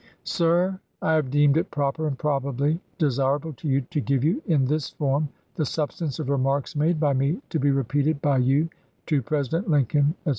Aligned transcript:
Sir: 0.23 0.79
I 1.03 1.13
have 1.13 1.29
deemed 1.29 1.57
it 1.57 1.69
proper, 1.69 2.07
and 2.07 2.17
probably 2.17 2.81
desirable 2.97 3.53
to 3.53 3.67
you, 3.67 3.81
to 3.81 4.01
give 4.01 4.23
you, 4.23 4.41
in 4.47 4.65
this 4.65 4.89
form, 4.89 5.29
the 5.53 5.65
substance 5.67 6.17
of 6.17 6.31
remarks 6.31 6.75
made 6.75 6.99
by 6.99 7.13
me, 7.13 7.39
to 7.51 7.59
be 7.59 7.69
repeated 7.69 8.19
by 8.19 8.39
you 8.39 8.67
to 9.05 9.21
President 9.21 9.69
Lincoln, 9.69 10.15
etc. 10.25 10.29